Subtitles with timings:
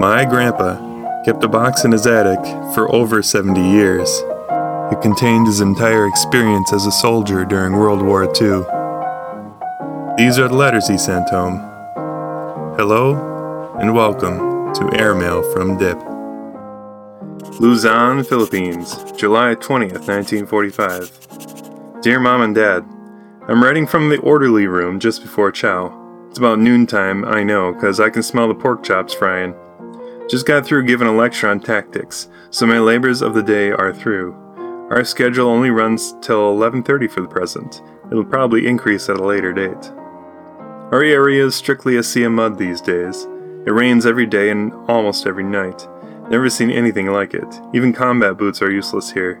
[0.00, 4.08] My grandpa kept a box in his attic for over 70 years.
[4.90, 8.64] It contained his entire experience as a soldier during World War II.
[10.16, 11.58] These are the letters he sent home.
[12.78, 15.98] Hello and welcome to Airmail from Dip.
[17.60, 22.00] Luzon, Philippines, July 20th, 1945.
[22.00, 22.86] Dear Mom and Dad,
[23.48, 25.92] I'm writing from the orderly room just before chow.
[26.30, 29.54] It's about noontime, I know, because I can smell the pork chops frying.
[30.30, 33.92] Just got through giving a lecture on tactics, so my labors of the day are
[33.92, 34.32] through.
[34.88, 37.82] Our schedule only runs till 11:30 for the present.
[38.12, 39.92] It'll probably increase at a later date.
[40.92, 43.26] Our area is strictly a sea of mud these days.
[43.66, 45.88] It rains every day and almost every night.
[46.30, 47.60] Never seen anything like it.
[47.74, 49.40] Even combat boots are useless here.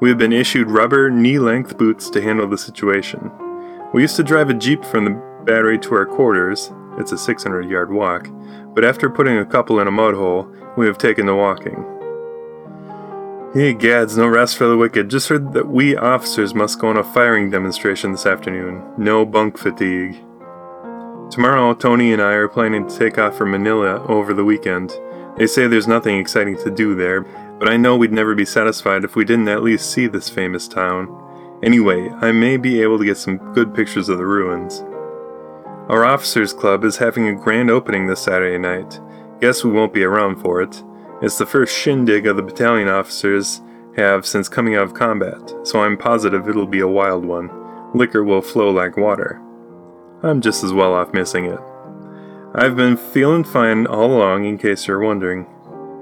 [0.00, 3.30] We have been issued rubber, knee length boots to handle the situation.
[3.92, 6.72] We used to drive a Jeep from the battery to our quarters.
[6.98, 8.28] It's a 600 yard walk
[8.74, 11.84] but after putting a couple in a mud hole, we have taken to walking.
[13.54, 15.08] Hey, gads, no rest for the wicked.
[15.08, 18.82] Just heard that we officers must go on a firing demonstration this afternoon.
[18.98, 20.16] No bunk fatigue.
[21.30, 24.92] Tomorrow, Tony and I are planning to take off for Manila over the weekend.
[25.36, 27.22] They say there's nothing exciting to do there,
[27.58, 30.66] but I know we'd never be satisfied if we didn't at least see this famous
[30.66, 31.08] town.
[31.62, 34.84] Anyway, I may be able to get some good pictures of the ruins.
[35.88, 38.98] Our Officers Club is having a grand opening this Saturday night.
[39.42, 40.82] Guess we won't be around for it.
[41.20, 43.60] It's the first shindig of the battalion officers
[43.94, 47.50] have since coming out of combat, so I'm positive it'll be a wild one.
[47.92, 49.42] Liquor will flow like water.
[50.22, 51.60] I'm just as well off missing it.
[52.54, 55.46] I've been feeling fine all along, in case you're wondering.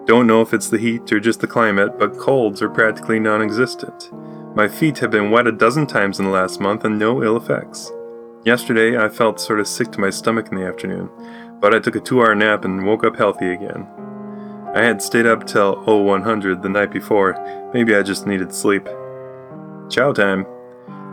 [0.07, 3.43] Don't know if it's the heat or just the climate, but colds are practically non
[3.43, 4.13] existent.
[4.55, 7.37] My feet have been wet a dozen times in the last month and no ill
[7.37, 7.91] effects.
[8.45, 11.09] Yesterday, I felt sort of sick to my stomach in the afternoon,
[11.61, 13.87] but I took a two hour nap and woke up healthy again.
[14.75, 17.37] I had stayed up till 0100 the night before,
[17.73, 18.87] maybe I just needed sleep.
[19.89, 20.45] Chow time.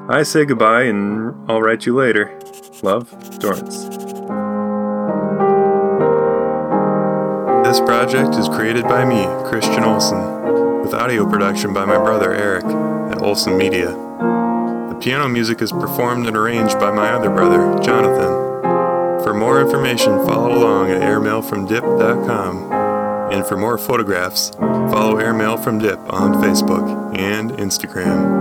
[0.09, 2.39] I say goodbye and I'll write you later.
[2.81, 3.83] Love, Dorrance.
[7.67, 12.65] This project is created by me, Christian Olson, with audio production by my brother Eric
[12.65, 13.95] at Olson Media.
[14.99, 19.23] Piano music is performed and arranged by my other brother, Jonathan.
[19.23, 22.71] For more information, follow along at airmailfromdip.com.
[23.31, 28.38] And for more photographs, follow Airmail from Dip on Facebook and Instagram.